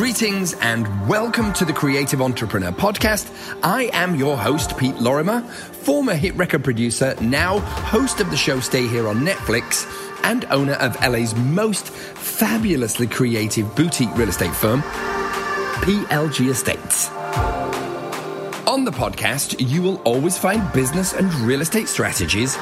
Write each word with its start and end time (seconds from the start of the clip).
Greetings 0.00 0.54
and 0.62 1.06
welcome 1.06 1.52
to 1.52 1.66
the 1.66 1.74
Creative 1.74 2.22
Entrepreneur 2.22 2.72
Podcast. 2.72 3.30
I 3.62 3.90
am 3.92 4.14
your 4.14 4.34
host, 4.34 4.78
Pete 4.78 4.96
Lorimer, 4.96 5.42
former 5.42 6.14
hit 6.14 6.34
record 6.36 6.64
producer, 6.64 7.14
now 7.20 7.58
host 7.58 8.18
of 8.18 8.30
the 8.30 8.36
show 8.38 8.60
Stay 8.60 8.88
Here 8.88 9.06
on 9.06 9.18
Netflix, 9.18 9.84
and 10.24 10.46
owner 10.46 10.72
of 10.72 10.98
LA's 11.06 11.34
most 11.34 11.90
fabulously 11.90 13.08
creative 13.08 13.76
boutique 13.76 14.08
real 14.16 14.30
estate 14.30 14.54
firm, 14.54 14.80
PLG 15.82 16.48
Estates. 16.48 17.10
On 18.66 18.86
the 18.86 18.92
podcast, 18.92 19.56
you 19.60 19.82
will 19.82 19.96
always 20.04 20.38
find 20.38 20.72
business 20.72 21.12
and 21.12 21.30
real 21.34 21.60
estate 21.60 21.88
strategies 21.88 22.56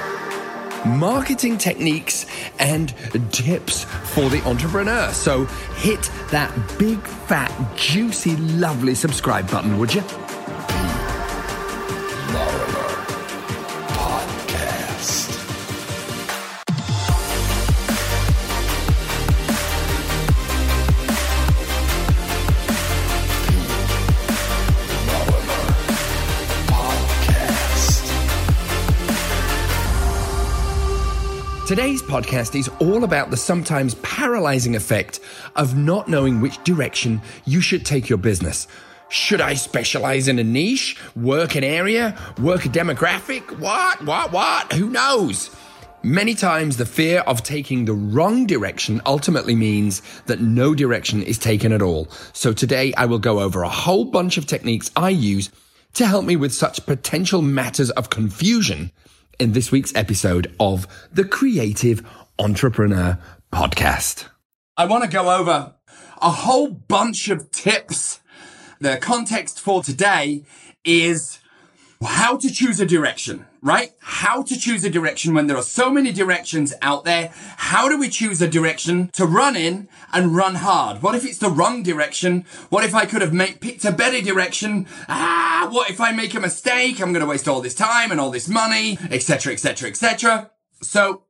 marketing 0.87 1.59
techniques 1.59 2.27
and 2.59 2.95
tips 3.33 3.85
for 3.85 4.29
the 4.29 4.43
entrepreneur. 4.47 5.11
So 5.13 5.45
hit 5.77 6.11
that 6.31 6.53
big, 6.79 7.01
fat, 7.01 7.53
juicy, 7.77 8.37
lovely 8.37 8.95
subscribe 8.95 9.51
button, 9.51 9.79
would 9.79 9.95
you? 9.95 10.03
Today's 31.69 32.01
podcast 32.01 32.59
is 32.59 32.71
all 32.81 33.05
about 33.05 33.31
the 33.31 33.37
sometimes 33.37 33.95
paralyzing 33.97 34.75
effect 34.75 35.21
of 35.55 35.77
not 35.77 36.09
knowing 36.09 36.41
which 36.41 36.65
direction 36.65 37.21
you 37.45 37.61
should 37.61 37.85
take 37.85 38.09
your 38.09 38.17
business. 38.17 38.67
Should 39.11 39.43
I 39.43 39.53
specialize 39.53 40.29
in 40.29 40.39
a 40.39 40.45
niche, 40.45 40.97
work 41.15 41.57
an 41.57 41.65
area, 41.65 42.19
work 42.41 42.65
a 42.65 42.71
demographic? 42.71 43.59
What, 43.59 44.03
what, 44.07 44.33
what? 44.33 44.73
Who 44.73 44.89
knows? 44.89 45.55
Many 46.03 46.35
times 46.35 46.79
the 46.79 46.87
fear 46.87 47.21
of 47.27 47.43
taking 47.43 47.85
the 47.85 47.93
wrong 47.93 48.47
direction 48.47 49.03
ultimately 49.05 49.55
means 49.55 50.01
that 50.25 50.41
no 50.41 50.75
direction 50.75 51.23
is 51.23 51.37
taken 51.37 51.75
at 51.75 51.83
all. 51.83 52.09
So 52.33 52.55
today 52.55 52.95
I 52.97 53.05
will 53.05 53.19
go 53.19 53.41
over 53.41 53.63
a 53.63 53.69
whole 53.69 54.07
bunch 54.07 54.39
of 54.39 54.47
techniques 54.47 54.91
I 54.97 55.11
use 55.11 55.51
to 55.93 56.07
help 56.07 56.25
me 56.25 56.35
with 56.35 56.55
such 56.55 56.87
potential 56.87 57.43
matters 57.43 57.91
of 57.91 58.09
confusion 58.09 58.91
in 59.39 59.53
this 59.53 59.71
week's 59.71 59.95
episode 59.95 60.53
of 60.59 60.87
the 61.13 61.25
Creative 61.25 62.05
Entrepreneur 62.39 63.19
Podcast. 63.53 64.29
I 64.77 64.87
want 64.87 65.05
to 65.05 65.11
go 65.11 65.39
over 65.39 65.75
a 66.21 66.31
whole 66.31 66.69
bunch 66.69 67.29
of 67.29 67.51
tips. 67.51 68.21
The 68.81 68.97
context 68.97 69.61
for 69.61 69.83
today 69.83 70.45
is 70.85 71.39
how 72.03 72.37
to 72.37 72.51
choose 72.53 72.81
a 72.81 72.87
direction, 72.87 73.47
right? 73.63 73.93
How 74.01 74.43
to 74.43 74.59
choose 74.59 74.85
a 74.85 74.91
direction 74.91 75.35
when 75.35 75.47
there 75.47 75.57
are 75.57 75.63
so 75.63 75.91
many 75.91 76.13
directions 76.13 76.73
out 76.83 77.05
there. 77.05 77.33
How 77.57 77.89
do 77.89 77.99
we 77.99 78.09
choose 78.09 78.41
a 78.41 78.49
direction 78.49 79.09
to 79.15 79.27
run 79.27 79.57
in 79.57 79.89
and 80.13 80.37
run 80.37 80.57
hard? 80.57 81.03
What 81.03 81.15
if 81.15 81.25
it's 81.25 81.39
the 81.39 81.51
wrong 81.51 81.83
direction? 81.83 82.45
What 82.69 82.85
if 82.85 82.95
I 82.95 83.07
could 83.07 83.23
have 83.23 83.33
made, 83.33 83.61
picked 83.61 83.85
a 83.85 83.93
better 83.93 84.21
direction? 84.21 84.87
Ah, 85.09 85.69
what 85.71 85.91
if 85.91 86.01
I 86.01 86.13
make 86.13 86.35
a 86.35 86.41
mistake? 86.41 87.01
I'm 87.01 87.13
going 87.13 87.25
to 87.25 87.31
waste 87.31 87.49
all 87.49 87.61
this 87.61 87.75
time 87.75 88.11
and 88.11 88.21
all 88.21 88.31
this 88.31 88.49
money, 88.49 88.99
etc., 89.11 89.53
etc., 89.53 89.89
etc. 89.91 90.51
So 90.83 91.25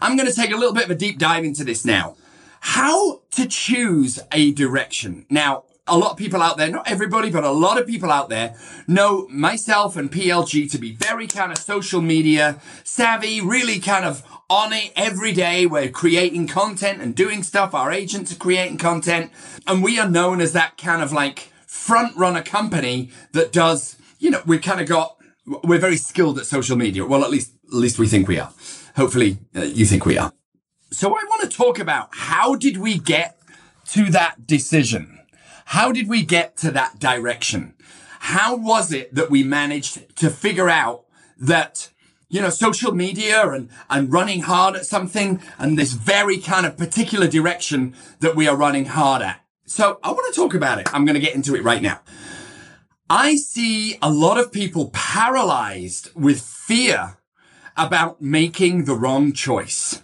I'm 0.00 0.16
going 0.16 0.28
to 0.28 0.34
take 0.34 0.50
a 0.50 0.56
little 0.56 0.74
bit 0.74 0.84
of 0.84 0.90
a 0.90 0.94
deep 0.94 1.18
dive 1.18 1.44
into 1.44 1.64
this 1.64 1.84
now. 1.84 2.16
How 2.60 3.22
to 3.32 3.46
choose 3.46 4.18
a 4.32 4.52
direction. 4.52 5.24
Now, 5.30 5.64
a 5.90 5.98
lot 5.98 6.12
of 6.12 6.16
people 6.16 6.40
out 6.40 6.56
there, 6.56 6.70
not 6.70 6.88
everybody, 6.88 7.30
but 7.30 7.44
a 7.44 7.50
lot 7.50 7.78
of 7.78 7.86
people 7.86 8.10
out 8.10 8.28
there 8.28 8.54
know 8.86 9.26
myself 9.28 9.96
and 9.96 10.10
PLG 10.10 10.70
to 10.70 10.78
be 10.78 10.92
very 10.92 11.26
kind 11.26 11.50
of 11.50 11.58
social 11.58 12.00
media 12.00 12.60
savvy, 12.84 13.40
really 13.40 13.80
kind 13.80 14.04
of 14.04 14.22
on 14.48 14.72
it 14.72 14.92
every 14.94 15.32
day. 15.32 15.66
We're 15.66 15.90
creating 15.90 16.46
content 16.46 17.02
and 17.02 17.14
doing 17.14 17.42
stuff. 17.42 17.74
Our 17.74 17.92
agents 17.92 18.32
are 18.32 18.36
creating 18.36 18.78
content 18.78 19.32
and 19.66 19.82
we 19.82 19.98
are 19.98 20.08
known 20.08 20.40
as 20.40 20.52
that 20.52 20.78
kind 20.78 21.02
of 21.02 21.12
like 21.12 21.52
front 21.66 22.16
runner 22.16 22.42
company 22.42 23.10
that 23.32 23.52
does, 23.52 23.96
you 24.18 24.30
know, 24.30 24.42
we've 24.46 24.62
kind 24.62 24.80
of 24.80 24.88
got, 24.88 25.16
we're 25.64 25.78
very 25.78 25.96
skilled 25.96 26.38
at 26.38 26.46
social 26.46 26.76
media. 26.76 27.04
Well, 27.04 27.24
at 27.24 27.30
least, 27.30 27.52
at 27.66 27.74
least 27.74 27.98
we 27.98 28.06
think 28.06 28.28
we 28.28 28.38
are. 28.38 28.52
Hopefully 28.96 29.38
uh, 29.56 29.62
you 29.62 29.86
think 29.86 30.06
we 30.06 30.16
are. 30.18 30.32
So 30.92 31.08
I 31.08 31.24
want 31.24 31.48
to 31.50 31.56
talk 31.56 31.78
about 31.78 32.08
how 32.12 32.54
did 32.54 32.76
we 32.76 32.98
get 32.98 33.38
to 33.90 34.10
that 34.10 34.46
decision? 34.46 35.19
How 35.70 35.92
did 35.92 36.08
we 36.08 36.24
get 36.24 36.56
to 36.58 36.72
that 36.72 36.98
direction? 36.98 37.74
How 38.18 38.56
was 38.56 38.92
it 38.92 39.14
that 39.14 39.30
we 39.30 39.44
managed 39.44 40.16
to 40.16 40.28
figure 40.28 40.68
out 40.68 41.04
that, 41.38 41.90
you 42.28 42.40
know, 42.40 42.50
social 42.50 42.90
media 42.90 43.48
and, 43.48 43.70
and 43.88 44.12
running 44.12 44.40
hard 44.40 44.74
at 44.74 44.84
something 44.84 45.40
and 45.60 45.78
this 45.78 45.92
very 45.92 46.38
kind 46.38 46.66
of 46.66 46.76
particular 46.76 47.28
direction 47.28 47.94
that 48.18 48.34
we 48.34 48.48
are 48.48 48.56
running 48.56 48.86
hard 48.86 49.22
at? 49.22 49.44
So 49.64 50.00
I 50.02 50.10
want 50.10 50.34
to 50.34 50.40
talk 50.40 50.54
about 50.54 50.80
it. 50.80 50.92
I'm 50.92 51.04
going 51.04 51.14
to 51.14 51.20
get 51.20 51.36
into 51.36 51.54
it 51.54 51.62
right 51.62 51.80
now. 51.80 52.00
I 53.08 53.36
see 53.36 53.96
a 54.02 54.10
lot 54.10 54.40
of 54.40 54.50
people 54.50 54.90
paralyzed 54.92 56.10
with 56.16 56.40
fear 56.40 57.16
about 57.76 58.20
making 58.20 58.86
the 58.86 58.96
wrong 58.96 59.32
choice, 59.32 60.02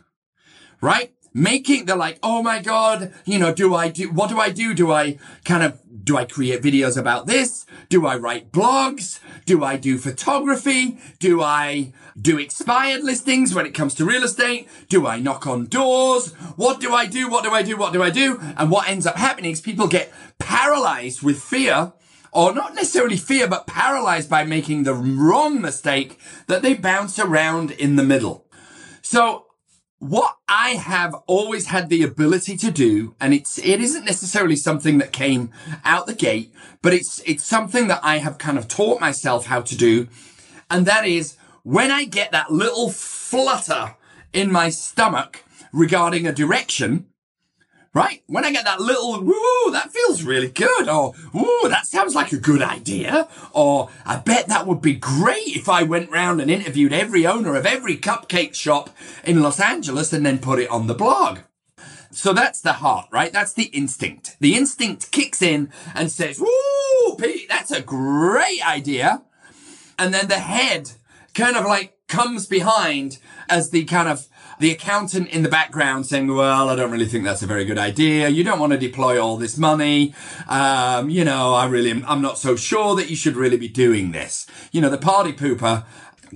right? 0.81 1.16
Making, 1.37 1.85
they're 1.85 1.97
like, 1.97 2.19
oh 2.23 2.43
my 2.43 2.61
God, 2.61 3.13
you 3.27 3.39
know, 3.39 3.53
do 3.53 3.75
I 3.75 3.91
do, 3.91 4.11
what 4.11 4.31
do 4.31 4.41
I 4.41 4.49
do? 4.49 4.73
Do 4.73 4.91
I 4.91 5.19
kind 5.45 5.63
of, 5.63 5.79
do 6.03 6.17
I 6.17 6.25
create 6.25 6.63
videos 6.63 6.97
about 6.97 7.27
this? 7.27 7.67
Do 7.91 8.07
I 8.07 8.17
write 8.17 8.53
blogs? 8.53 9.21
Do 9.45 9.63
I 9.63 9.77
do 9.77 9.99
photography? 9.99 10.99
Do 11.19 11.43
I 11.43 11.93
do 12.21 12.39
expired 12.39 13.05
listings 13.05 13.55
when 13.55 13.67
it 13.67 13.75
comes 13.75 13.95
to 13.97 14.07
real 14.07 14.25
estate? 14.25 14.67
Do 14.89 15.07
I 15.07 15.21
knock 15.21 15.47
on 15.47 15.67
doors? 15.67 16.33
What 16.57 16.81
do 16.81 16.95
I 16.95 17.05
do? 17.05 17.29
What 17.29 17.45
do 17.45 17.51
I 17.51 17.63
do? 17.63 17.77
What 17.77 17.93
do 17.93 18.03
I 18.03 18.11
do? 18.11 18.41
And 18.57 18.71
what 18.71 18.89
ends 18.89 19.07
up 19.07 19.17
happening 19.17 19.51
is 19.51 19.61
people 19.61 19.89
get 19.89 20.13
paralyzed 20.39 21.23
with 21.23 21.43
fear 21.43 21.93
or 22.33 22.55
not 22.55 22.75
necessarily 22.75 23.17
fear, 23.17 23.47
but 23.47 23.67
paralyzed 23.67 24.31
by 24.31 24.45
making 24.45 24.85
the 24.85 24.95
wrong 24.95 25.61
mistake 25.61 26.19
that 26.47 26.63
they 26.63 26.75
bounce 26.75 27.19
around 27.19 27.73
in 27.73 27.97
the 27.97 28.03
middle. 28.03 28.47
So 29.03 29.46
what 29.99 30.37
I 30.49 30.71
have 30.71 31.15
always 31.27 31.69
had 31.69 31.89
the 31.89 32.03
ability 32.03 32.57
to 32.59 32.71
do, 32.71 33.15
and 33.21 33.33
it's, 33.33 33.59
it 33.59 33.81
isn't 33.81 34.05
necessarily 34.05 34.57
something 34.57 34.99
that 34.99 35.13
came 35.13 35.51
out 35.85 36.07
the 36.07 36.15
gate, 36.15 36.53
but 36.83 36.93
it's, 36.93 37.21
it's 37.25 37.45
something 37.45 37.89
that 37.89 38.01
I 38.03 38.19
have 38.19 38.39
kind 38.39 38.59
of 38.59 38.69
taught 38.69 39.01
myself 39.01 39.47
how 39.47 39.63
to 39.63 39.77
do. 39.77 40.09
And 40.71 40.87
that 40.87 41.07
is 41.07 41.37
when 41.63 41.91
I 41.91 42.05
get 42.05 42.31
that 42.33 42.53
little 42.53 42.91
flutter 42.91 43.97
in 44.33 44.53
my 44.53 44.69
stomach 44.69 45.45
regarding 45.73 46.27
a 46.27 46.33
direction, 46.33 47.07
right? 47.97 48.23
When 48.27 48.45
I 48.45 48.53
get 48.53 48.67
that 48.67 48.79
little, 48.79 49.23
woo, 49.23 49.73
that 49.73 49.91
feels 49.91 50.23
really 50.23 50.51
good. 50.51 50.87
Or, 50.87 51.15
ooh, 51.35 51.69
that 51.69 51.87
sounds 51.87 52.15
like 52.15 52.31
a 52.31 52.37
good 52.37 52.61
idea. 52.61 53.27
Or, 53.53 53.89
I 54.05 54.19
bet 54.19 54.49
that 54.49 54.67
would 54.67 54.83
be 54.83 54.93
great 54.93 55.57
if 55.57 55.67
I 55.67 55.83
went 55.83 56.11
round 56.11 56.43
and 56.43 56.51
interviewed 56.51 56.93
every 56.93 57.27
owner 57.27 57.57
of 57.57 57.65
every 57.65 57.97
cupcake 57.97 58.55
shop 58.55 58.91
in 59.25 59.43
Los 59.43 59.59
Angeles 59.59 60.13
and 60.13 60.27
then 60.27 60.39
put 60.39 60.59
it 60.59 60.69
on 60.69 60.89
the 60.89 60.95
blog. 60.95 61.39
So 62.11 62.35
that's 62.35 62.61
the 62.61 62.75
heart, 62.75 63.09
right? 63.11 63.33
That's 63.33 63.55
the 63.55 63.71
instinct. 63.73 64.37
The 64.41 64.55
instinct 64.55 65.11
kicks 65.11 65.41
in 65.41 65.73
and 65.95 66.13
says, 66.13 66.39
woo, 66.39 67.17
Pete, 67.17 67.49
that's 67.49 67.71
a 67.71 67.81
great 67.81 68.61
idea. 68.67 69.23
And 69.99 70.13
then 70.13 70.29
the 70.29 70.39
head 70.39 70.91
kind 71.33 71.57
of 71.57 71.65
like 71.65 71.96
comes 72.09 72.47
behind 72.47 73.19
as 73.49 73.71
the 73.71 73.85
kind 73.85 74.09
of 74.09 74.29
the 74.59 74.71
accountant 74.71 75.29
in 75.29 75.43
the 75.43 75.49
background 75.49 76.07
saying, 76.07 76.35
well, 76.35 76.69
I 76.69 76.77
don't 76.77 76.91
really 76.91 77.07
think 77.07 77.25
that's 77.25 77.43
a 77.43 77.47
very 77.47 77.65
good 77.65 77.79
idea. 77.79 78.29
You 78.29 78.43
don't 78.43 78.59
want 78.59 78.73
to 78.73 78.79
deploy 78.79 79.21
all 79.23 79.37
this 79.37 79.59
money. 79.59 80.15
Um, 80.49 81.11
you 81.11 81.25
know, 81.25 81.53
I 81.53 81.67
really, 81.67 81.91
am, 81.91 82.05
I'm 82.07 82.23
not 82.23 82.39
so 82.39 82.57
sure 82.57 82.97
that 82.97 83.11
you 83.11 83.17
should 83.17 83.37
really 83.37 83.59
be 83.59 83.69
doing 83.69 84.13
this. 84.13 84.47
You 84.73 84.81
know, 84.81 84.89
the 84.89 84.99
party 84.99 85.33
pooper 85.33 85.85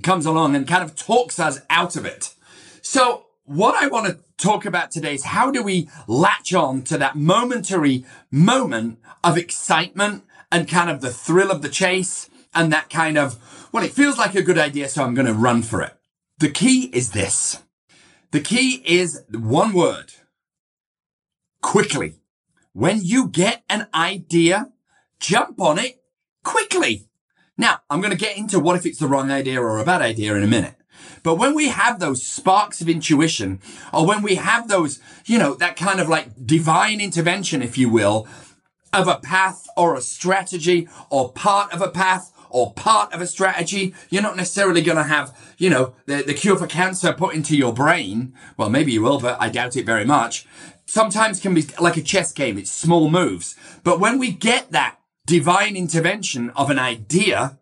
comes 0.03 0.25
along 0.25 0.55
and 0.55 0.67
kind 0.67 0.83
of 0.83 0.95
talks 0.95 1.39
us 1.39 1.61
out 1.69 1.95
of 1.95 2.05
it. 2.05 2.33
So 2.81 3.25
what 3.45 3.75
I 3.81 3.87
want 3.87 4.07
to 4.07 4.19
talk 4.37 4.65
about 4.65 4.91
today 4.91 5.15
is 5.15 5.25
how 5.25 5.51
do 5.51 5.63
we 5.63 5.89
latch 6.07 6.53
on 6.53 6.83
to 6.83 6.97
that 6.97 7.15
momentary 7.15 8.05
moment 8.29 8.99
of 9.23 9.37
excitement 9.37 10.23
and 10.51 10.67
kind 10.67 10.89
of 10.89 11.01
the 11.01 11.11
thrill 11.11 11.51
of 11.51 11.61
the 11.61 11.69
chase 11.69 12.29
and 12.53 12.71
that 12.71 12.89
kind 12.89 13.17
of, 13.17 13.60
well, 13.71 13.83
it 13.83 13.93
feels 13.93 14.17
like 14.17 14.35
a 14.35 14.41
good 14.41 14.57
idea, 14.57 14.89
so 14.89 15.03
I'm 15.03 15.13
going 15.13 15.27
to 15.27 15.33
run 15.33 15.61
for 15.63 15.81
it. 15.81 15.93
The 16.39 16.49
key 16.49 16.89
is 16.93 17.11
this. 17.11 17.63
The 18.31 18.41
key 18.41 18.81
is 18.85 19.23
one 19.31 19.73
word. 19.73 20.13
Quickly. 21.61 22.15
When 22.73 22.99
you 23.01 23.27
get 23.27 23.63
an 23.69 23.87
idea, 23.93 24.71
jump 25.19 25.59
on 25.61 25.77
it 25.77 26.01
quickly. 26.43 27.07
Now, 27.57 27.79
I'm 27.89 28.01
going 28.01 28.11
to 28.11 28.17
get 28.17 28.37
into 28.37 28.59
what 28.59 28.75
if 28.75 28.85
it's 28.85 28.99
the 28.99 29.07
wrong 29.07 29.29
idea 29.29 29.61
or 29.61 29.77
a 29.77 29.85
bad 29.85 30.01
idea 30.01 30.35
in 30.35 30.43
a 30.43 30.47
minute. 30.47 30.75
But 31.23 31.35
when 31.35 31.53
we 31.53 31.67
have 31.69 31.99
those 31.99 32.25
sparks 32.25 32.81
of 32.81 32.89
intuition, 32.89 33.59
or 33.93 34.07
when 34.07 34.21
we 34.21 34.35
have 34.35 34.67
those, 34.67 34.99
you 35.25 35.37
know, 35.37 35.53
that 35.55 35.75
kind 35.75 35.99
of 35.99 36.09
like 36.09 36.45
divine 36.45 36.99
intervention, 36.99 37.61
if 37.61 37.77
you 37.77 37.89
will, 37.89 38.27
of 38.93 39.07
a 39.07 39.17
path 39.19 39.67
or 39.77 39.95
a 39.95 40.01
strategy 40.01 40.87
or 41.09 41.31
part 41.31 41.73
of 41.73 41.81
a 41.81 41.89
path 41.89 42.30
or 42.51 42.73
part 42.73 43.13
of 43.13 43.21
a 43.21 43.27
strategy. 43.27 43.93
You're 44.09 44.21
not 44.21 44.37
necessarily 44.37 44.81
going 44.81 44.97
to 44.97 45.03
have, 45.03 45.37
you 45.57 45.69
know, 45.69 45.95
the, 46.05 46.23
the 46.23 46.33
cure 46.33 46.57
for 46.57 46.67
cancer 46.67 47.13
put 47.13 47.35
into 47.35 47.55
your 47.55 47.73
brain. 47.73 48.33
Well, 48.57 48.69
maybe 48.69 48.91
you 48.91 49.01
will, 49.01 49.19
but 49.19 49.37
I 49.41 49.49
doubt 49.49 49.75
it 49.75 49.85
very 49.85 50.05
much. 50.05 50.45
Sometimes 50.85 51.39
can 51.39 51.53
be 51.53 51.65
like 51.79 51.97
a 51.97 52.01
chess 52.01 52.31
game. 52.31 52.57
It's 52.57 52.71
small 52.71 53.09
moves. 53.09 53.55
But 53.83 53.99
when 53.99 54.19
we 54.19 54.31
get 54.31 54.71
that 54.71 54.97
divine 55.25 55.75
intervention 55.75 56.49
of 56.51 56.69
an 56.69 56.79
idea, 56.79 57.57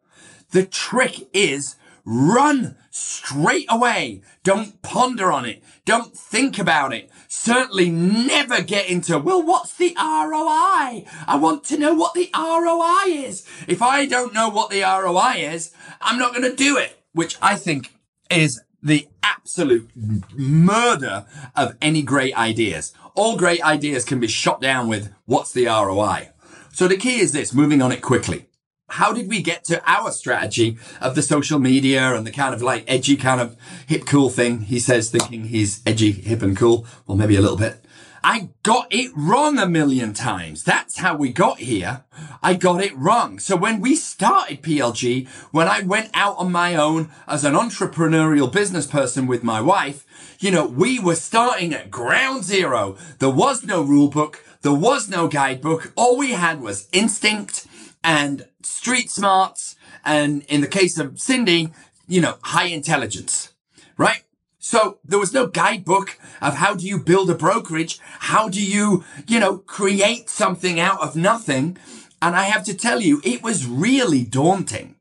the 0.52 0.66
trick 0.66 1.30
is 1.34 1.76
run 2.10 2.76
straight 2.90 3.68
away. 3.70 4.22
Don't 4.44 4.82
ponder 4.82 5.32
on 5.32 5.46
it. 5.46 5.64
Don't 5.86 6.18
think 6.18 6.58
about 6.58 6.92
it. 6.92 7.10
Certainly 7.28 7.92
never 7.92 8.64
get 8.64 8.90
into, 8.90 9.20
well, 9.20 9.44
what's 9.44 9.76
the 9.76 9.96
ROI? 9.96 11.06
I 11.28 11.38
want 11.40 11.64
to 11.66 11.78
know 11.78 11.94
what 11.94 12.16
the 12.16 12.32
ROI 12.36 13.26
is. 13.28 13.48
If 13.68 13.84
I 13.84 14.08
don't 14.08 14.34
know 14.34 14.50
what 14.50 14.72
the 14.72 14.82
ROI 14.82 15.36
is, 15.54 15.72
I'm 16.02 16.18
not 16.18 16.34
going 16.34 16.50
to 16.50 16.56
do 16.56 16.78
it, 16.78 17.00
which 17.14 17.38
I 17.44 17.56
think 17.56 17.94
is 18.32 18.60
the 18.82 19.08
absolute 19.22 19.90
murder 20.34 21.28
of 21.56 21.78
any 21.80 22.02
great 22.02 22.36
ideas. 22.36 22.92
All 23.14 23.38
great 23.38 23.64
ideas 23.64 24.04
can 24.04 24.20
be 24.20 24.28
shot 24.28 24.62
down 24.62 24.88
with 24.88 25.14
what's 25.26 25.52
the 25.52 25.68
ROI? 25.68 26.30
So 26.74 26.88
the 26.88 26.98
key 26.98 27.20
is 27.20 27.34
this, 27.34 27.54
moving 27.54 27.84
on 27.84 27.92
it 27.92 28.02
quickly 28.02 28.49
how 28.90 29.14
did 29.14 29.30
we 29.30 29.42
get 29.42 29.64
to 29.66 29.82
our 29.90 30.12
strategy 30.12 30.78
of 31.02 31.16
the 31.16 31.22
social 31.22 31.60
media 31.60 32.14
and 32.16 32.26
the 32.26 32.32
kind 32.32 32.54
of 32.54 32.62
like 32.62 32.84
edgy 32.88 33.16
kind 33.16 33.42
of 33.42 33.56
hip 33.88 34.06
cool 34.06 34.30
thing? 34.30 34.62
He 34.62 34.80
says 34.80 35.10
thinking 35.10 35.46
he's 35.46 35.82
edgy, 35.86 36.12
hip 36.12 36.42
and 36.42 36.58
cool. 36.58 36.86
Well, 37.08 37.18
maybe 37.18 37.36
a 37.36 37.42
little 37.42 37.58
bit. 37.58 37.84
I 38.24 38.50
got 38.64 38.88
it 38.90 39.12
wrong 39.16 39.60
a 39.60 39.68
million 39.68 40.14
times. 40.14 40.64
That's 40.64 40.98
how 40.98 41.16
we 41.16 41.32
got 41.32 41.60
here. 41.60 42.04
I 42.44 42.54
got 42.54 42.84
it 42.84 42.96
wrong. 42.98 43.40
So 43.40 43.56
when 43.56 43.80
we 43.80 43.96
started 43.96 44.62
PLG, 44.62 45.28
when 45.52 45.68
I 45.68 45.82
went 45.82 46.10
out 46.14 46.38
on 46.38 46.52
my 46.52 46.76
own 46.76 47.10
as 47.28 47.46
an 47.46 47.54
entrepreneurial 47.54 48.52
business 48.52 48.86
person 48.86 49.26
with 49.26 49.44
my 49.44 49.62
wife, 49.62 50.06
you 50.40 50.52
know, 50.52 50.66
we 50.66 51.00
were 51.00 51.16
starting 51.16 51.74
at 51.74 51.92
ground 51.92 52.44
zero. 52.44 52.98
There 53.20 53.30
was 53.30 53.64
no 53.64 53.82
rule 53.82 54.10
book. 54.10 54.44
There 54.62 54.74
was 54.74 55.08
no 55.08 55.28
guidebook. 55.28 55.94
All 55.96 56.18
we 56.18 56.32
had 56.32 56.60
was 56.62 56.90
instinct 56.92 57.68
and 58.04 58.46
street 58.62 59.10
smarts. 59.10 59.76
And 60.06 60.44
in 60.44 60.62
the 60.62 60.68
case 60.68 60.98
of 60.98 61.20
Cindy, 61.20 61.72
you 62.08 62.22
know, 62.22 62.38
high 62.42 62.68
intelligence, 62.68 63.54
right? 63.98 64.24
So 64.60 65.00
there 65.06 65.20
was 65.20 65.34
no 65.34 65.48
guidebook 65.48 66.20
of 66.42 66.56
how 66.56 66.76
do 66.76 66.86
you 66.86 67.00
build 67.00 67.30
a 67.30 67.36
brokerage? 67.36 68.00
How 68.20 68.50
do 68.50 68.64
you, 68.64 69.04
you 69.28 69.40
know, 69.40 69.58
create 69.58 70.30
something 70.30 70.80
out 70.80 71.02
of 71.02 71.16
nothing? 71.16 71.78
And 72.22 72.36
I 72.36 72.44
have 72.44 72.66
to 72.66 72.74
tell 72.74 73.00
you, 73.00 73.22
it 73.24 73.42
was 73.42 73.66
really 73.66 74.24
daunting. 74.24 74.96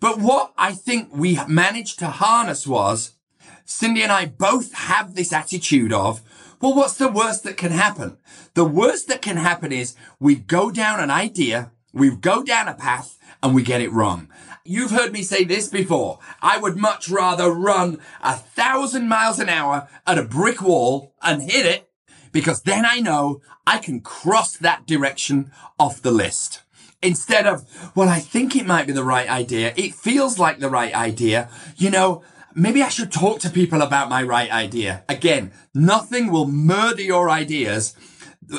But 0.00 0.20
what 0.20 0.52
I 0.56 0.72
think 0.72 1.08
we 1.12 1.38
managed 1.48 1.98
to 1.98 2.06
harness 2.08 2.66
was 2.66 3.14
Cindy 3.64 4.02
and 4.02 4.12
I 4.12 4.26
both 4.26 4.72
have 4.74 5.14
this 5.14 5.32
attitude 5.32 5.92
of, 5.92 6.22
well, 6.60 6.74
what's 6.74 6.96
the 6.96 7.08
worst 7.08 7.42
that 7.44 7.56
can 7.56 7.72
happen? 7.72 8.18
The 8.54 8.64
worst 8.64 9.08
that 9.08 9.22
can 9.22 9.36
happen 9.36 9.72
is 9.72 9.96
we 10.20 10.36
go 10.36 10.70
down 10.70 11.00
an 11.00 11.10
idea 11.10 11.72
we 11.94 12.14
go 12.14 12.42
down 12.42 12.68
a 12.68 12.74
path 12.74 13.18
and 13.42 13.54
we 13.54 13.62
get 13.62 13.80
it 13.80 13.92
wrong. 13.92 14.28
You've 14.64 14.90
heard 14.90 15.12
me 15.12 15.22
say 15.22 15.44
this 15.44 15.68
before. 15.68 16.18
I 16.42 16.58
would 16.58 16.76
much 16.76 17.08
rather 17.08 17.50
run 17.50 17.98
a 18.22 18.34
thousand 18.34 19.08
miles 19.08 19.38
an 19.38 19.48
hour 19.48 19.88
at 20.06 20.18
a 20.18 20.24
brick 20.24 20.60
wall 20.60 21.14
and 21.22 21.42
hit 21.42 21.64
it 21.64 21.88
because 22.32 22.62
then 22.62 22.84
I 22.84 23.00
know 23.00 23.40
I 23.66 23.78
can 23.78 24.00
cross 24.00 24.56
that 24.56 24.86
direction 24.86 25.52
off 25.78 26.02
the 26.02 26.10
list. 26.10 26.62
Instead 27.02 27.46
of, 27.46 27.92
well, 27.94 28.08
I 28.08 28.18
think 28.18 28.56
it 28.56 28.66
might 28.66 28.86
be 28.86 28.92
the 28.92 29.04
right 29.04 29.28
idea. 29.28 29.72
It 29.76 29.94
feels 29.94 30.38
like 30.38 30.58
the 30.58 30.70
right 30.70 30.94
idea. 30.94 31.50
You 31.76 31.90
know, 31.90 32.22
maybe 32.54 32.82
I 32.82 32.88
should 32.88 33.12
talk 33.12 33.40
to 33.40 33.50
people 33.50 33.82
about 33.82 34.08
my 34.08 34.22
right 34.22 34.50
idea. 34.50 35.04
Again, 35.08 35.52
nothing 35.74 36.32
will 36.32 36.48
murder 36.48 37.02
your 37.02 37.28
ideas 37.28 37.94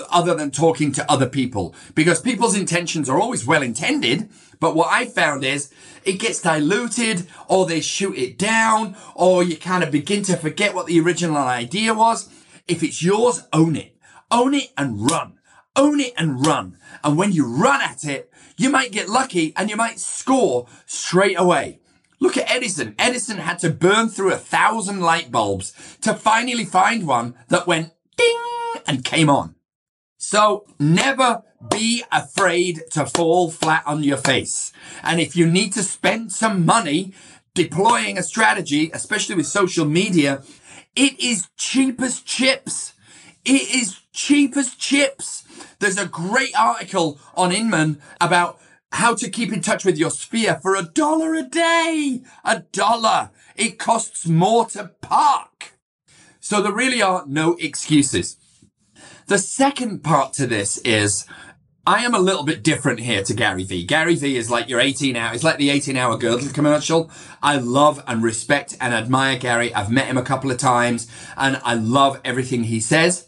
other 0.09 0.35
than 0.35 0.51
talking 0.51 0.91
to 0.93 1.11
other 1.11 1.27
people 1.27 1.75
because 1.93 2.21
people's 2.21 2.55
intentions 2.55 3.09
are 3.09 3.19
always 3.19 3.45
well 3.45 3.61
intended. 3.61 4.29
But 4.59 4.75
what 4.75 4.91
I 4.91 5.05
found 5.05 5.43
is 5.43 5.71
it 6.03 6.19
gets 6.19 6.41
diluted 6.41 7.27
or 7.47 7.65
they 7.65 7.81
shoot 7.81 8.17
it 8.17 8.37
down 8.37 8.95
or 9.15 9.43
you 9.43 9.57
kind 9.57 9.83
of 9.83 9.91
begin 9.91 10.23
to 10.23 10.37
forget 10.37 10.73
what 10.73 10.85
the 10.87 10.99
original 10.99 11.37
idea 11.37 11.93
was. 11.93 12.29
If 12.67 12.83
it's 12.83 13.03
yours, 13.03 13.43
own 13.53 13.75
it. 13.75 13.95
Own 14.31 14.53
it 14.53 14.71
and 14.77 15.09
run. 15.09 15.39
Own 15.75 15.99
it 15.99 16.13
and 16.17 16.45
run. 16.45 16.77
And 17.03 17.17
when 17.17 17.31
you 17.31 17.45
run 17.45 17.81
at 17.81 18.05
it, 18.05 18.31
you 18.57 18.69
might 18.69 18.91
get 18.91 19.09
lucky 19.09 19.53
and 19.55 19.69
you 19.69 19.75
might 19.75 19.99
score 19.99 20.67
straight 20.85 21.37
away. 21.37 21.79
Look 22.19 22.37
at 22.37 22.49
Edison. 22.49 22.95
Edison 22.97 23.37
had 23.37 23.59
to 23.59 23.69
burn 23.69 24.09
through 24.09 24.31
a 24.31 24.37
thousand 24.37 25.01
light 25.01 25.31
bulbs 25.31 25.97
to 26.01 26.13
finally 26.13 26.65
find 26.65 27.05
one 27.05 27.35
that 27.49 27.67
went 27.67 27.91
ding 28.17 28.37
and 28.87 29.03
came 29.03 29.29
on. 29.29 29.55
So 30.25 30.65
never 30.79 31.43
be 31.69 32.03
afraid 32.11 32.81
to 32.93 33.05
fall 33.05 33.51
flat 33.51 33.83
on 33.85 34.01
your 34.01 34.17
face. 34.17 34.73
And 35.03 35.21
if 35.21 35.35
you 35.35 35.45
need 35.45 35.71
to 35.73 35.83
spend 35.83 36.31
some 36.31 36.65
money 36.65 37.13
deploying 37.53 38.17
a 38.17 38.23
strategy, 38.23 38.89
especially 38.91 39.35
with 39.35 39.45
social 39.45 39.85
media, 39.85 40.41
it 40.95 41.19
is 41.19 41.49
cheap 41.57 42.01
as 42.01 42.21
chips. 42.21 42.93
It 43.45 43.69
is 43.69 43.99
cheap 44.13 44.57
as 44.57 44.73
chips. 44.73 45.43
There's 45.77 45.99
a 45.99 46.07
great 46.07 46.59
article 46.59 47.19
on 47.35 47.51
Inman 47.51 48.01
about 48.19 48.59
how 48.93 49.13
to 49.13 49.29
keep 49.29 49.53
in 49.53 49.61
touch 49.61 49.85
with 49.85 49.99
your 49.99 50.09
sphere 50.09 50.57
for 50.59 50.75
a 50.75 50.81
dollar 50.81 51.35
a 51.35 51.43
day. 51.43 52.23
A 52.43 52.61
dollar. 52.71 53.29
It 53.55 53.77
costs 53.77 54.25
more 54.25 54.65
to 54.69 54.89
park. 55.01 55.73
So 56.39 56.63
there 56.63 56.73
really 56.73 57.03
are 57.03 57.25
no 57.27 57.57
excuses. 57.59 58.37
The 59.27 59.39
second 59.39 60.03
part 60.03 60.33
to 60.33 60.45
this 60.45 60.77
is 60.79 61.25
I 61.87 62.05
am 62.05 62.13
a 62.13 62.19
little 62.19 62.43
bit 62.43 62.63
different 62.63 62.99
here 62.99 63.23
to 63.23 63.33
Gary 63.33 63.63
Vee. 63.63 63.83
Gary 63.83 64.13
Vee 64.13 64.37
is 64.37 64.51
like 64.51 64.69
your 64.69 64.79
18 64.79 65.15
hour, 65.15 65.33
it's 65.33 65.43
like 65.43 65.57
the 65.57 65.71
18 65.71 65.97
hour 65.97 66.15
girdle 66.15 66.49
commercial. 66.49 67.09
I 67.41 67.57
love 67.57 68.03
and 68.05 68.21
respect 68.21 68.77
and 68.79 68.93
admire 68.93 69.39
Gary. 69.39 69.73
I've 69.73 69.89
met 69.89 70.05
him 70.05 70.17
a 70.17 70.23
couple 70.23 70.51
of 70.51 70.59
times 70.59 71.07
and 71.35 71.59
I 71.63 71.73
love 71.73 72.21
everything 72.23 72.65
he 72.65 72.79
says 72.79 73.27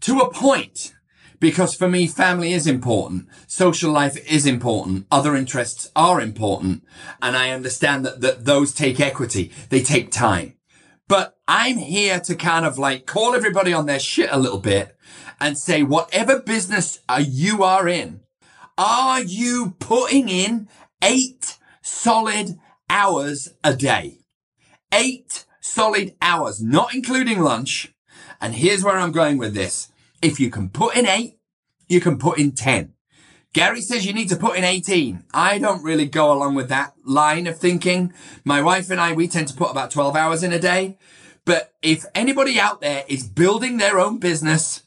to 0.00 0.18
a 0.18 0.30
point. 0.30 0.92
Because 1.40 1.74
for 1.74 1.88
me, 1.88 2.06
family 2.06 2.52
is 2.52 2.66
important. 2.66 3.26
Social 3.46 3.90
life 3.90 4.18
is 4.30 4.44
important. 4.44 5.06
Other 5.10 5.34
interests 5.34 5.90
are 5.96 6.20
important. 6.20 6.84
And 7.22 7.36
I 7.36 7.50
understand 7.50 8.04
that, 8.04 8.20
that 8.20 8.44
those 8.44 8.72
take 8.72 9.00
equity. 9.00 9.50
They 9.70 9.82
take 9.82 10.10
time. 10.10 10.53
But 11.08 11.36
I'm 11.46 11.76
here 11.76 12.18
to 12.20 12.34
kind 12.34 12.64
of 12.64 12.78
like 12.78 13.06
call 13.06 13.34
everybody 13.34 13.72
on 13.72 13.86
their 13.86 13.98
shit 13.98 14.30
a 14.32 14.38
little 14.38 14.58
bit 14.58 14.96
and 15.40 15.58
say, 15.58 15.82
whatever 15.82 16.40
business 16.40 17.00
uh, 17.08 17.22
you 17.26 17.62
are 17.62 17.86
in, 17.86 18.20
are 18.78 19.20
you 19.22 19.76
putting 19.78 20.28
in 20.28 20.68
eight 21.02 21.58
solid 21.82 22.58
hours 22.88 23.50
a 23.62 23.74
day? 23.76 24.18
Eight 24.92 25.44
solid 25.60 26.14
hours, 26.22 26.62
not 26.62 26.94
including 26.94 27.40
lunch. 27.40 27.92
And 28.40 28.54
here's 28.54 28.82
where 28.82 28.96
I'm 28.96 29.12
going 29.12 29.36
with 29.38 29.54
this. 29.54 29.92
If 30.22 30.40
you 30.40 30.50
can 30.50 30.70
put 30.70 30.96
in 30.96 31.06
eight, 31.06 31.38
you 31.88 32.00
can 32.00 32.18
put 32.18 32.38
in 32.38 32.52
10. 32.52 32.93
Gary 33.54 33.80
says 33.80 34.04
you 34.04 34.12
need 34.12 34.28
to 34.28 34.36
put 34.36 34.56
in 34.58 34.64
18. 34.64 35.24
I 35.32 35.58
don't 35.58 35.84
really 35.84 36.06
go 36.06 36.32
along 36.32 36.56
with 36.56 36.68
that 36.70 36.92
line 37.04 37.46
of 37.46 37.56
thinking. 37.56 38.12
My 38.44 38.60
wife 38.60 38.90
and 38.90 39.00
I, 39.00 39.12
we 39.12 39.28
tend 39.28 39.46
to 39.46 39.54
put 39.54 39.70
about 39.70 39.92
12 39.92 40.16
hours 40.16 40.42
in 40.42 40.52
a 40.52 40.58
day. 40.58 40.98
But 41.44 41.72
if 41.80 42.04
anybody 42.16 42.58
out 42.58 42.80
there 42.80 43.04
is 43.06 43.28
building 43.28 43.76
their 43.76 44.00
own 44.00 44.18
business, 44.18 44.82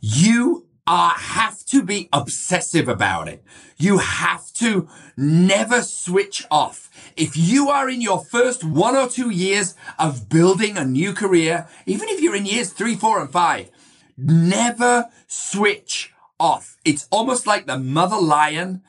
you 0.00 0.66
are, 0.88 1.12
have 1.12 1.64
to 1.66 1.84
be 1.84 2.08
obsessive 2.12 2.88
about 2.88 3.28
it. 3.28 3.44
You 3.76 3.98
have 3.98 4.52
to 4.54 4.88
never 5.16 5.82
switch 5.82 6.44
off. 6.50 6.90
If 7.16 7.36
you 7.36 7.68
are 7.68 7.88
in 7.88 8.00
your 8.00 8.24
first 8.24 8.64
one 8.64 8.96
or 8.96 9.08
two 9.08 9.30
years 9.30 9.76
of 10.00 10.28
building 10.28 10.76
a 10.76 10.84
new 10.84 11.12
career, 11.12 11.68
even 11.86 12.08
if 12.08 12.20
you're 12.20 12.34
in 12.34 12.46
years 12.46 12.72
three, 12.72 12.96
four, 12.96 13.20
and 13.20 13.30
five, 13.30 13.70
never 14.16 15.10
switch 15.28 16.12
off. 16.38 16.76
It's 16.84 17.06
almost 17.10 17.46
like 17.46 17.66
the 17.66 17.78
mother 17.78 18.20
lion. 18.20 18.82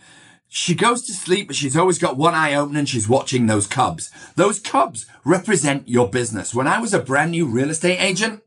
She 0.48 0.76
goes 0.76 1.04
to 1.04 1.14
sleep, 1.14 1.48
but 1.48 1.56
she's 1.56 1.76
always 1.76 2.00
got 2.00 2.18
one 2.18 2.34
eye 2.34 2.54
open 2.54 2.76
and 2.76 2.88
she's 2.88 3.10
watching 3.10 3.48
those 3.48 3.68
cubs. 3.68 4.10
Those 4.36 4.60
cubs 4.60 5.06
represent 5.26 5.90
your 5.90 6.10
business. 6.10 6.56
When 6.56 6.68
I 6.68 6.80
was 6.80 6.94
a 6.94 7.00
brand 7.00 7.32
new 7.32 7.46
real 7.46 7.70
estate 7.70 8.00
agent, 8.00 8.44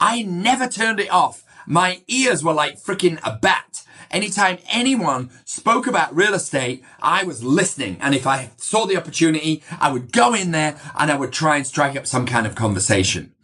I 0.00 0.22
never 0.22 0.68
turned 0.68 1.00
it 1.00 1.10
off. 1.10 1.44
My 1.66 2.02
ears 2.06 2.44
were 2.44 2.52
like 2.52 2.82
freaking 2.82 3.18
a 3.24 3.36
bat. 3.36 3.84
Anytime 4.10 4.58
anyone 4.70 5.30
spoke 5.44 5.86
about 5.86 6.16
real 6.16 6.32
estate, 6.32 6.82
I 7.02 7.24
was 7.24 7.44
listening. 7.44 7.98
And 8.00 8.14
if 8.14 8.26
I 8.26 8.50
saw 8.56 8.86
the 8.86 8.96
opportunity, 8.96 9.62
I 9.80 9.92
would 9.92 10.12
go 10.12 10.34
in 10.34 10.50
there 10.50 10.80
and 10.98 11.10
I 11.10 11.16
would 11.16 11.32
try 11.32 11.56
and 11.56 11.66
strike 11.66 11.96
up 11.96 12.06
some 12.06 12.24
kind 12.24 12.46
of 12.46 12.54
conversation. 12.54 13.34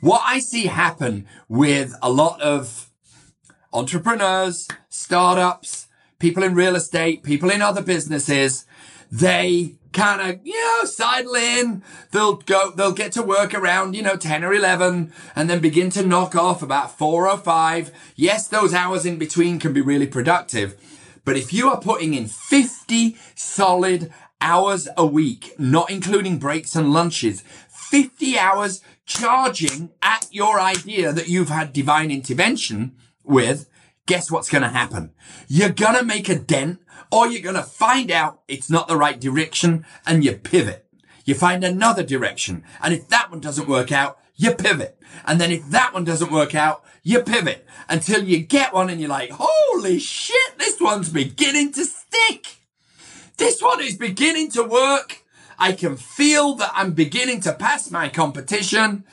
What 0.00 0.22
I 0.24 0.40
see 0.40 0.66
happen 0.66 1.26
with 1.48 1.94
a 2.02 2.10
lot 2.10 2.40
of 2.40 2.87
entrepreneurs, 3.72 4.68
startups, 4.88 5.88
people 6.18 6.42
in 6.42 6.54
real 6.54 6.76
estate, 6.76 7.22
people 7.22 7.50
in 7.50 7.62
other 7.62 7.82
businesses, 7.82 8.66
they 9.10 9.74
kind 9.92 10.20
of, 10.20 10.46
you 10.46 10.54
know, 10.54 10.84
sidle 10.84 11.34
in. 11.34 11.82
They'll 12.10 12.36
go, 12.36 12.70
they'll 12.70 12.92
get 12.92 13.12
to 13.12 13.22
work 13.22 13.54
around, 13.54 13.94
you 13.94 14.02
know, 14.02 14.16
10 14.16 14.44
or 14.44 14.52
11 14.52 15.12
and 15.34 15.50
then 15.50 15.60
begin 15.60 15.90
to 15.90 16.06
knock 16.06 16.34
off 16.34 16.62
about 16.62 16.96
four 16.96 17.28
or 17.28 17.38
five. 17.38 17.90
Yes, 18.14 18.48
those 18.48 18.74
hours 18.74 19.06
in 19.06 19.18
between 19.18 19.58
can 19.58 19.72
be 19.72 19.80
really 19.80 20.06
productive. 20.06 20.76
But 21.24 21.36
if 21.36 21.52
you 21.52 21.68
are 21.68 21.80
putting 21.80 22.14
in 22.14 22.26
50 22.26 23.16
solid 23.34 24.12
hours 24.40 24.88
a 24.96 25.04
week, 25.04 25.54
not 25.58 25.90
including 25.90 26.38
breaks 26.38 26.76
and 26.76 26.92
lunches, 26.92 27.42
50 27.68 28.38
hours 28.38 28.82
charging 29.06 29.90
at 30.02 30.28
your 30.30 30.60
idea 30.60 31.12
that 31.12 31.28
you've 31.28 31.48
had 31.48 31.72
divine 31.72 32.10
intervention 32.10 32.94
with, 33.28 33.68
guess 34.06 34.30
what's 34.30 34.50
going 34.50 34.62
to 34.62 34.68
happen? 34.68 35.12
You're 35.46 35.70
going 35.70 35.96
to 35.96 36.04
make 36.04 36.28
a 36.28 36.38
dent 36.38 36.80
or 37.10 37.26
you're 37.26 37.42
going 37.42 37.54
to 37.54 37.62
find 37.62 38.10
out 38.10 38.42
it's 38.48 38.70
not 38.70 38.88
the 38.88 38.96
right 38.96 39.20
direction 39.20 39.84
and 40.06 40.24
you 40.24 40.34
pivot. 40.34 40.86
You 41.24 41.34
find 41.34 41.62
another 41.62 42.02
direction. 42.02 42.64
And 42.82 42.94
if 42.94 43.08
that 43.08 43.30
one 43.30 43.40
doesn't 43.40 43.68
work 43.68 43.92
out, 43.92 44.18
you 44.34 44.52
pivot. 44.52 44.98
And 45.26 45.40
then 45.40 45.50
if 45.50 45.68
that 45.70 45.92
one 45.92 46.04
doesn't 46.04 46.32
work 46.32 46.54
out, 46.54 46.84
you 47.02 47.20
pivot 47.20 47.66
until 47.88 48.24
you 48.24 48.38
get 48.38 48.72
one 48.72 48.88
and 48.88 49.00
you're 49.00 49.10
like, 49.10 49.30
holy 49.32 49.98
shit, 49.98 50.58
this 50.58 50.80
one's 50.80 51.10
beginning 51.10 51.72
to 51.72 51.84
stick. 51.84 52.46
This 53.36 53.60
one 53.62 53.80
is 53.82 53.96
beginning 53.96 54.50
to 54.52 54.62
work. 54.62 55.22
I 55.58 55.72
can 55.72 55.96
feel 55.96 56.54
that 56.54 56.72
I'm 56.74 56.92
beginning 56.92 57.40
to 57.42 57.52
pass 57.52 57.90
my 57.90 58.08
competition. 58.08 59.04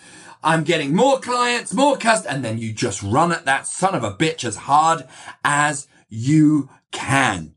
I'm 0.43 0.63
getting 0.63 0.95
more 0.95 1.19
clients, 1.19 1.73
more 1.73 1.97
customers, 1.97 2.35
and 2.35 2.45
then 2.45 2.57
you 2.57 2.73
just 2.73 3.01
run 3.01 3.31
at 3.31 3.45
that 3.45 3.67
son 3.67 3.95
of 3.95 4.03
a 4.03 4.13
bitch 4.13 4.43
as 4.43 4.55
hard 4.55 5.07
as 5.43 5.87
you 6.09 6.69
can. 6.91 7.55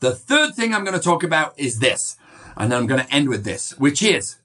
The 0.00 0.14
third 0.14 0.54
thing 0.54 0.74
I'm 0.74 0.84
going 0.84 0.98
to 0.98 1.04
talk 1.04 1.22
about 1.22 1.58
is 1.58 1.78
this, 1.78 2.16
and 2.56 2.72
I'm 2.72 2.86
going 2.86 3.04
to 3.04 3.14
end 3.14 3.28
with 3.28 3.44
this, 3.44 3.78
which 3.78 4.02
is 4.02 4.36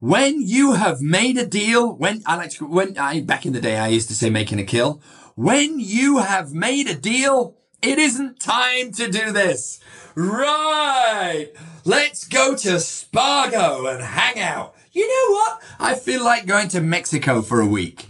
when 0.00 0.40
you 0.40 0.72
have 0.72 1.00
made 1.00 1.36
a 1.36 1.46
deal, 1.46 1.94
when 1.94 2.22
I 2.26 2.36
like 2.36 2.50
to, 2.52 2.66
when 2.66 2.96
I, 2.96 3.20
back 3.20 3.44
in 3.44 3.52
the 3.52 3.60
day, 3.60 3.78
I 3.78 3.88
used 3.88 4.08
to 4.08 4.14
say 4.14 4.30
making 4.30 4.58
a 4.58 4.64
kill. 4.64 5.00
When 5.36 5.78
you 5.78 6.18
have 6.18 6.52
made 6.52 6.88
a 6.88 6.94
deal, 6.94 7.56
it 7.82 7.98
isn't 7.98 8.40
time 8.40 8.92
to 8.92 9.10
do 9.10 9.30
this. 9.30 9.80
Right. 10.14 11.50
Let's 11.84 12.26
go 12.26 12.54
to 12.56 12.68
Spago 12.76 13.92
and 13.92 14.02
hang 14.02 14.40
out. 14.40 14.74
You 14.92 15.06
know 15.06 15.34
what? 15.34 15.62
I 15.78 15.94
feel 15.94 16.24
like 16.24 16.46
going 16.46 16.68
to 16.68 16.80
Mexico 16.80 17.42
for 17.42 17.60
a 17.60 17.66
week. 17.66 18.06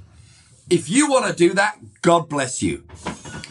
If 0.71 0.89
you 0.89 1.11
want 1.11 1.27
to 1.27 1.33
do 1.35 1.53
that, 1.55 1.79
God 2.01 2.29
bless 2.29 2.63
you. 2.63 2.85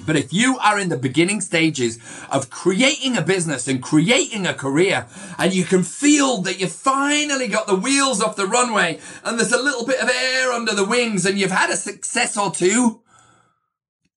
But 0.05 0.15
if 0.15 0.33
you 0.33 0.57
are 0.57 0.79
in 0.79 0.89
the 0.89 0.97
beginning 0.97 1.41
stages 1.41 1.99
of 2.31 2.49
creating 2.49 3.15
a 3.15 3.21
business 3.21 3.67
and 3.67 3.83
creating 3.83 4.47
a 4.47 4.53
career 4.55 5.05
and 5.37 5.53
you 5.53 5.65
can 5.65 5.83
feel 5.83 6.41
that 6.41 6.59
you've 6.59 6.71
finally 6.71 7.47
got 7.47 7.67
the 7.67 7.75
wheels 7.75 8.21
off 8.21 8.35
the 8.35 8.47
runway 8.47 8.99
and 9.23 9.37
there's 9.37 9.51
a 9.51 9.61
little 9.61 9.85
bit 9.85 10.01
of 10.01 10.09
air 10.09 10.51
under 10.51 10.73
the 10.73 10.85
wings 10.85 11.25
and 11.25 11.37
you've 11.37 11.51
had 11.51 11.69
a 11.69 11.75
success 11.75 12.37
or 12.37 12.49
two, 12.49 13.01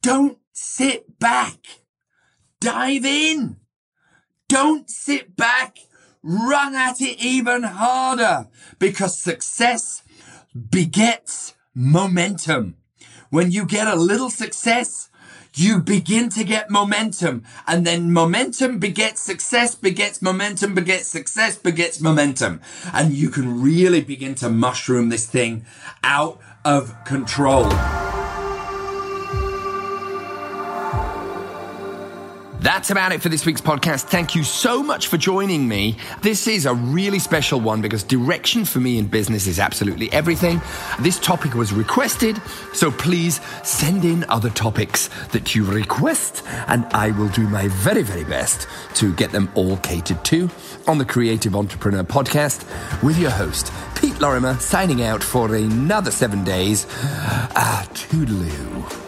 don't 0.00 0.38
sit 0.52 1.18
back. 1.18 1.58
Dive 2.60 3.04
in. 3.04 3.56
Don't 4.48 4.88
sit 4.88 5.36
back. 5.36 5.78
Run 6.22 6.74
at 6.74 7.00
it 7.00 7.18
even 7.22 7.64
harder 7.64 8.48
because 8.78 9.18
success 9.18 10.02
begets 10.70 11.54
momentum. 11.74 12.76
When 13.30 13.50
you 13.50 13.64
get 13.64 13.88
a 13.88 13.96
little 13.96 14.30
success, 14.30 15.08
you 15.54 15.80
begin 15.80 16.28
to 16.30 16.44
get 16.44 16.70
momentum 16.70 17.44
and 17.66 17.86
then 17.86 18.12
momentum 18.12 18.78
begets 18.78 19.20
success, 19.20 19.74
begets 19.74 20.22
momentum, 20.22 20.74
begets 20.74 21.08
success, 21.08 21.56
begets 21.56 22.00
momentum. 22.00 22.60
And 22.92 23.12
you 23.12 23.28
can 23.28 23.60
really 23.60 24.00
begin 24.00 24.34
to 24.36 24.48
mushroom 24.48 25.08
this 25.08 25.26
thing 25.26 25.66
out 26.02 26.40
of 26.64 26.94
control. 27.04 27.70
That's 32.62 32.90
about 32.90 33.10
it 33.10 33.20
for 33.20 33.28
this 33.28 33.44
week's 33.44 33.60
podcast. 33.60 34.04
Thank 34.04 34.36
you 34.36 34.44
so 34.44 34.84
much 34.84 35.08
for 35.08 35.16
joining 35.16 35.66
me. 35.66 35.96
This 36.22 36.46
is 36.46 36.64
a 36.64 36.74
really 36.74 37.18
special 37.18 37.58
one 37.58 37.82
because 37.82 38.04
direction 38.04 38.64
for 38.64 38.78
me 38.78 38.98
in 38.98 39.06
business 39.08 39.48
is 39.48 39.58
absolutely 39.58 40.12
everything. 40.12 40.60
This 41.00 41.18
topic 41.18 41.54
was 41.54 41.72
requested, 41.72 42.40
so 42.72 42.92
please 42.92 43.40
send 43.64 44.04
in 44.04 44.24
other 44.28 44.48
topics 44.48 45.08
that 45.32 45.56
you 45.56 45.64
request, 45.64 46.44
and 46.68 46.84
I 46.92 47.10
will 47.10 47.30
do 47.30 47.48
my 47.48 47.66
very, 47.66 48.02
very 48.02 48.24
best 48.24 48.68
to 48.94 49.12
get 49.12 49.32
them 49.32 49.50
all 49.56 49.76
catered 49.78 50.24
to 50.26 50.48
on 50.86 50.98
the 50.98 51.04
Creative 51.04 51.56
Entrepreneur 51.56 52.04
Podcast 52.04 52.62
with 53.02 53.18
your 53.18 53.32
host, 53.32 53.72
Pete 53.96 54.20
Lorimer, 54.20 54.54
signing 54.60 55.02
out 55.02 55.24
for 55.24 55.52
another 55.56 56.12
seven 56.12 56.44
days. 56.44 56.86
Ah, 57.56 57.88
toodaloo. 57.92 59.01